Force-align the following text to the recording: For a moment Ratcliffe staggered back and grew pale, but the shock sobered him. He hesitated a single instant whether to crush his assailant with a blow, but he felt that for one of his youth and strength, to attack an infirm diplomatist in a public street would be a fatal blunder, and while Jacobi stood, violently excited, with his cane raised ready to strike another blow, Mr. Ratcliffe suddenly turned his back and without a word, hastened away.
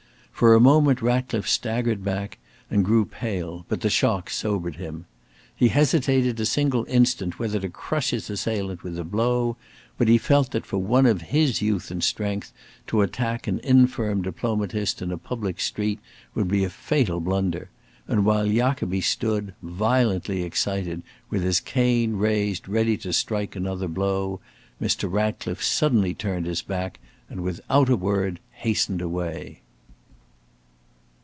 For 0.33 0.55
a 0.55 0.59
moment 0.59 1.03
Ratcliffe 1.03 1.47
staggered 1.47 2.03
back 2.03 2.39
and 2.71 2.83
grew 2.83 3.05
pale, 3.05 3.63
but 3.69 3.81
the 3.81 3.91
shock 3.91 4.31
sobered 4.31 4.77
him. 4.77 5.05
He 5.55 5.67
hesitated 5.67 6.39
a 6.39 6.47
single 6.47 6.83
instant 6.85 7.37
whether 7.37 7.59
to 7.59 7.69
crush 7.69 8.09
his 8.09 8.27
assailant 8.27 8.81
with 8.81 8.97
a 8.97 9.03
blow, 9.03 9.57
but 9.99 10.07
he 10.07 10.17
felt 10.17 10.49
that 10.49 10.65
for 10.65 10.79
one 10.79 11.05
of 11.05 11.21
his 11.21 11.61
youth 11.61 11.91
and 11.91 12.03
strength, 12.03 12.51
to 12.87 13.01
attack 13.03 13.45
an 13.45 13.59
infirm 13.59 14.23
diplomatist 14.23 14.99
in 14.99 15.11
a 15.11 15.17
public 15.19 15.59
street 15.61 15.99
would 16.33 16.47
be 16.47 16.63
a 16.63 16.71
fatal 16.71 17.19
blunder, 17.19 17.69
and 18.07 18.25
while 18.25 18.47
Jacobi 18.47 19.01
stood, 19.01 19.53
violently 19.61 20.41
excited, 20.41 21.03
with 21.29 21.43
his 21.43 21.59
cane 21.59 22.15
raised 22.15 22.67
ready 22.67 22.97
to 22.97 23.13
strike 23.13 23.55
another 23.55 23.87
blow, 23.87 24.39
Mr. 24.81 25.07
Ratcliffe 25.11 25.61
suddenly 25.63 26.15
turned 26.15 26.47
his 26.47 26.63
back 26.63 26.99
and 27.29 27.41
without 27.41 27.89
a 27.89 27.95
word, 27.95 28.39
hastened 28.53 29.03
away. 29.03 29.59